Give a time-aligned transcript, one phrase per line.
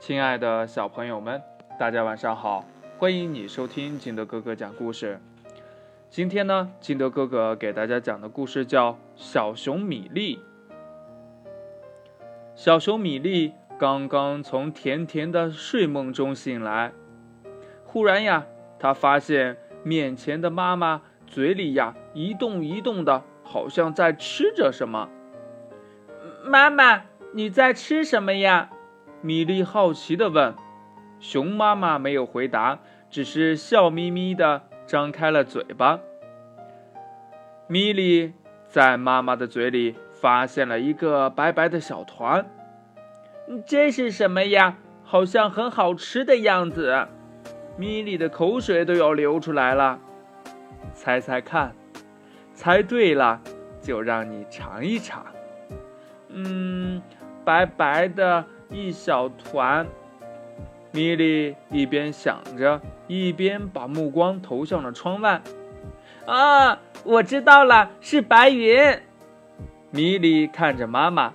[0.00, 1.42] 亲爱的小朋友们，
[1.78, 2.64] 大家晚上好！
[2.98, 5.20] 欢迎你收听金德哥哥讲故事。
[6.08, 10.36] 今天呢，金德哥哥给大家讲的故事叫《小熊米粒》。
[12.54, 16.92] 小熊米粒刚刚从甜甜的睡梦中醒来，
[17.84, 18.46] 忽然呀，
[18.78, 25.08] 他发现面前的妈妈嘴里呀一动一动的，好像在吃着什么。
[26.44, 27.02] 妈妈，
[27.32, 28.70] 你在吃什么呀？
[29.28, 30.54] 米粒好奇地问。
[31.20, 32.78] 熊妈妈没有回答，
[33.10, 36.00] 只是笑眯眯地张开了嘴巴。
[37.66, 38.32] 米粒
[38.68, 42.46] 在妈妈的嘴里发现了一个白白的小团，
[43.66, 44.78] 这是什么呀？
[45.04, 47.06] 好像很好吃的样子。
[47.76, 49.98] 米粒的口水都要流出来了。
[50.94, 51.76] 猜猜看，
[52.54, 53.42] 猜对了
[53.82, 55.26] 就让你尝一尝。
[56.28, 57.02] 嗯，
[57.44, 58.46] 白白的。
[58.70, 59.86] 一小团，
[60.92, 65.40] 米莉一边想着，一边把目光投向了窗外。
[66.26, 69.00] 啊，我知道了，是白云。
[69.90, 71.32] 米莉看着妈妈，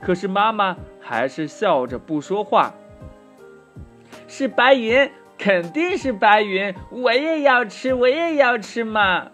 [0.00, 2.72] 可是妈妈还是笑着不说话。
[4.28, 9.28] 是白云，肯定是白云，我也要吃，我也要吃嘛。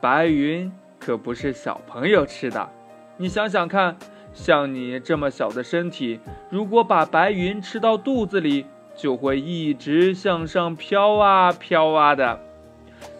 [0.00, 2.70] 白云可不是小朋友吃的，
[3.16, 3.96] 你想想看。
[4.36, 6.18] 像你这么小的身体，
[6.50, 12.40] 如果把白云吃到肚子里，就会一直向上飘啊飘啊的。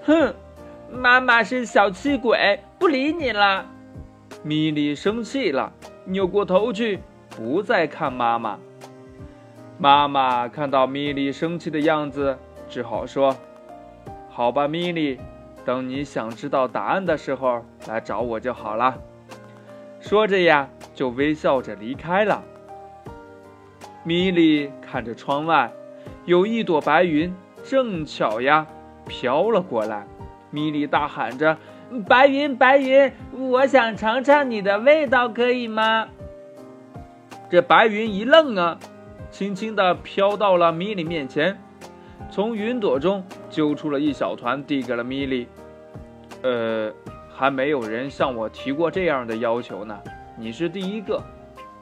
[0.05, 0.34] 哼，
[0.91, 3.64] 妈妈是小气鬼，不理你了。
[4.42, 5.73] 米莉生气了，
[6.05, 6.98] 扭过头去，
[7.31, 8.58] 不再看妈妈。
[9.79, 12.36] 妈妈看到米莉生气的样子，
[12.69, 13.36] 只好说
[14.29, 15.20] ：“好吧，米莉，
[15.64, 18.98] 等你想知道答案的时候来找我就好了。”
[20.05, 20.69] 说着呀。
[20.94, 22.44] 就微笑着离开了。
[24.05, 25.72] 米莉看着窗外，
[26.24, 28.64] 有一朵白云正巧呀
[29.08, 30.06] 飘了过来。
[30.52, 31.58] 米莉大喊着
[32.06, 36.06] ：“白云，白云，我想尝尝你的味道，可以吗？”
[37.50, 38.79] 这白云一愣啊，
[39.33, 41.58] 轻轻地飘到了米莉面前，
[42.30, 45.48] 从云朵中揪出了一小团，递给了米莉。
[46.42, 46.92] 呃，
[47.36, 50.00] 还没有人向我提过这样的要求呢。
[50.36, 51.20] 你是第一个，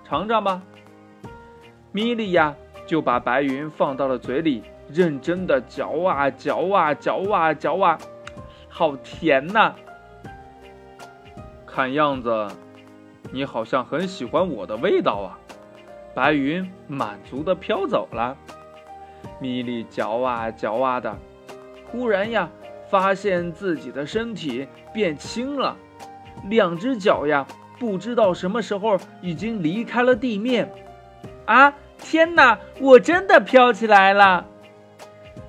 [0.02, 0.62] 尝尝吧。
[1.92, 2.54] 米莉呀，
[2.86, 7.98] 就把白云放到了嘴里，认真的嚼啊嚼啊嚼啊嚼啊，
[8.66, 9.74] 好甜呐！
[11.66, 12.48] 看样子，
[13.30, 15.38] 你好像很喜欢我的味道啊。
[16.14, 18.34] 白云满足的飘走了，
[19.38, 21.14] 米莉嚼啊嚼啊的，
[21.90, 22.48] 忽然呀，
[22.92, 25.74] 发现自己的身体变轻了，
[26.50, 27.46] 两只脚呀。
[27.80, 30.70] 不知道什么时候已经离开了地面，
[31.46, 31.72] 啊！
[31.98, 34.46] 天哪，我真的飘起来了！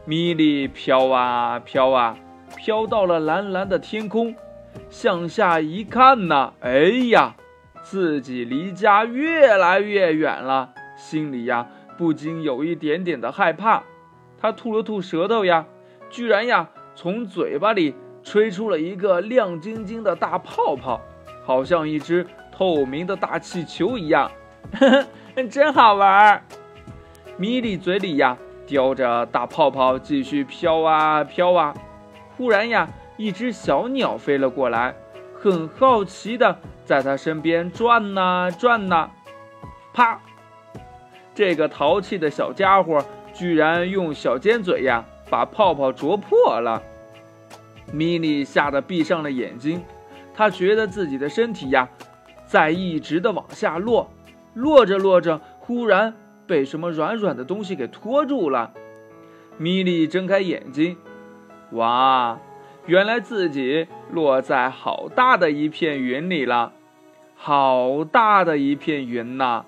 [0.06, 2.18] 米莉飘啊飘啊，
[2.56, 4.34] 飘到了蓝蓝的天空，
[4.90, 7.36] 向下一看呐，哎呀，
[7.84, 11.68] 自己离家越来越远了，心里呀
[11.98, 13.84] 不禁有一点点的害怕。
[14.40, 15.66] 他吐了吐舌头呀，
[16.10, 21.02] 居然呀从嘴巴里吹出了一个亮晶晶的大泡泡。
[21.46, 24.32] 好像一只透明的大气球一样，
[24.80, 24.90] 呵
[25.36, 26.42] 呵，真好玩儿。
[27.36, 31.74] 米莉嘴里呀叼着大泡泡，继续飘啊飘啊。
[32.38, 32.88] 忽然呀，
[33.18, 34.96] 一只小鸟飞了过来，
[35.38, 39.12] 很好奇的在它身边转呐转呐。
[39.94, 40.22] 啪！
[41.36, 46.84] 这个淘气的小家伙居然用小尖嘴呀把泡泡啄破了。
[47.92, 49.82] 米莉吓得闭上了眼睛。
[50.32, 51.90] 她觉得自己的身体呀，
[52.46, 54.12] 在一直的往下落，
[54.54, 56.14] 落着落着，忽然
[56.46, 58.76] 被什么软软的东西给拖住了。
[59.58, 60.98] 米莉睁开眼睛，
[61.72, 62.40] 哇，
[62.86, 66.74] 原来自己落在好大的一片云里了，
[67.34, 69.66] 好大的一片云呐！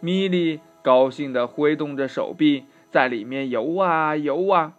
[0.00, 4.74] 米莉高兴地挥动着手臂，在里面游啊游啊，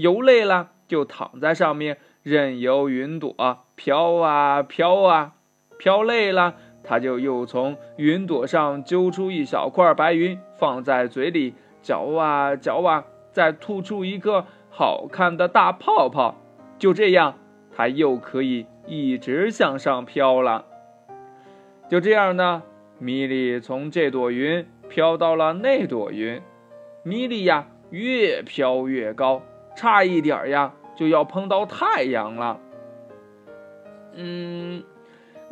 [0.00, 1.98] 游累了就躺在上面。
[2.22, 3.34] 任由云朵
[3.74, 5.32] 飘啊飘啊，
[5.78, 6.54] 飘累了，
[6.84, 16.36] 他就又从云朵上揪出一小块白云，放在嘴里嚼啊嚼啊，再吐出一个好看的大泡泡。
[16.78, 17.38] 就这样，
[17.74, 20.66] 他又可以一直向上飘了。
[21.88, 22.62] 就这样呢，
[22.98, 26.42] 米莉从这朵云飘到了那朵云，
[27.02, 29.40] 米莉呀，越飘越高，
[29.80, 30.74] 差一点呀。
[30.96, 32.60] 就要碰到太阳了，
[34.12, 34.84] 嗯，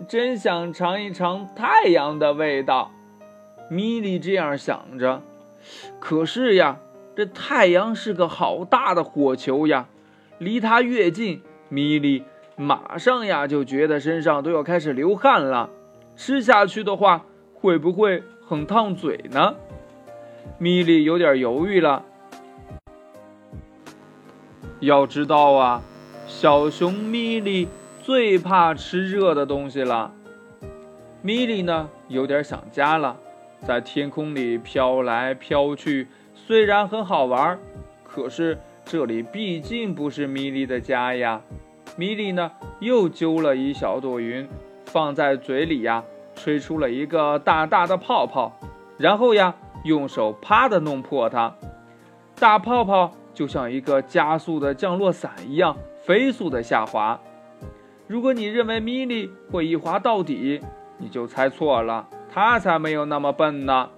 [0.06, 2.90] 真想尝一尝太阳的味道。
[3.70, 5.22] 米莉这样想着，
[5.98, 6.80] 可是呀，
[7.16, 9.88] 这太阳是个好大的火球呀，
[10.36, 11.40] 离它越近，
[11.70, 15.70] 米莉马上呀就觉得身上都要开始流汗了。
[16.14, 19.54] 吃下去的话，会不会很烫嘴呢？
[20.58, 22.04] 米莉有点犹豫了。
[24.80, 25.82] 要知道啊，
[26.26, 27.68] 小熊米莉
[28.00, 30.12] 最怕吃热的东西了。
[31.20, 33.16] 米莉呢，有点想家了，
[33.66, 37.58] 在天空里飘来飘去，虽然很好玩，
[38.04, 41.40] 可是这里毕竟不是米莉的家呀。
[41.96, 44.48] 米莉呢，又揪了一小朵云，
[44.84, 46.04] 放在嘴里呀，
[46.36, 48.52] 吹出了一个大大的泡泡，
[48.96, 51.56] 然后呀，用手啪的弄破它，
[52.38, 53.12] 大泡泡。
[53.38, 57.20] 就像一个加速的降落伞一样飞速的下滑。
[58.08, 60.60] 如果你认为米莉会一滑到底，
[60.98, 63.90] 你就猜错了，她才没有那么笨呢。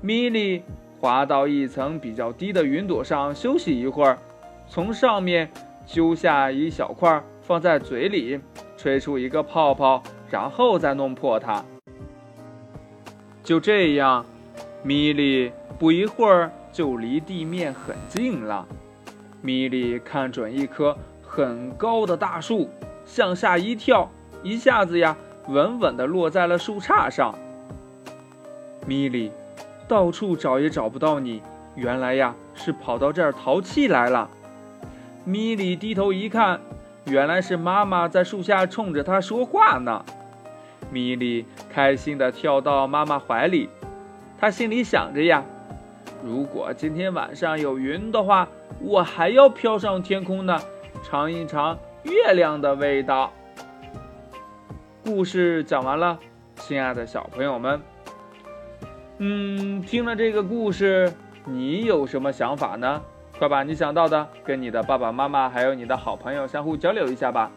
[0.00, 0.62] 米莉
[0.98, 4.16] 滑到一层比较低的云朵上休息一会儿，
[4.66, 5.50] 从上面
[5.84, 8.40] 揪下一小块放在嘴里，
[8.78, 11.62] 吹出一个泡泡，然后再弄破它。
[13.44, 14.24] 就这样，
[14.82, 16.50] 米莉不一会儿。
[16.76, 18.66] 就离地面很近了。
[19.40, 22.68] 米莉看准一棵很高的大树，
[23.06, 24.10] 向下一跳，
[24.42, 25.16] 一下子呀，
[25.48, 27.34] 稳稳地落在了树杈上。
[28.84, 29.32] 米莉
[29.88, 31.40] 到处找也找不到你，
[31.76, 34.28] 原来呀是跑到这儿淘气来了。
[35.24, 36.60] 米莉低头一看，
[37.06, 40.04] 原来是妈妈在树下冲着她说话呢。
[40.90, 43.70] 米莉开心地跳到妈妈怀里，
[44.38, 45.42] 她心里想着呀。
[46.26, 48.48] 如果今天晚上有云的话，
[48.80, 50.60] 我还要飘上天空呢，
[51.04, 53.32] 尝一尝月亮的味道。
[55.04, 56.18] 故事讲完了，
[56.56, 57.80] 亲爱的小朋友们，
[59.18, 61.12] 嗯，听了这个故事，
[61.44, 63.00] 你有什么想法呢？
[63.38, 67.52] 快把你想到的跟你的爸爸妈妈还有你的好朋友相互交流一下吧。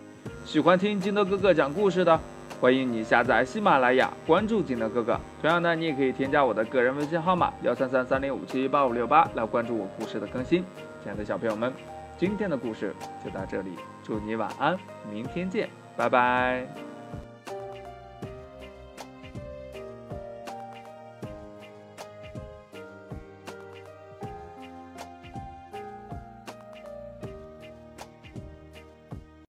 [0.45, 2.19] 喜欢听金德哥哥讲故事的。
[2.61, 5.17] 欢迎你下载喜马拉雅，关注锦德哥哥。
[5.41, 10.65] 同样呢，你也可以添加我的个人微信号码幺三三三零五七八五六八来关注我故事的更新。
[11.01, 11.71] 亲爱的小朋友们，
[12.17, 13.71] 今天的故事就到这里，
[14.03, 14.77] 祝你晚安，
[15.09, 16.88] 明天见，拜拜。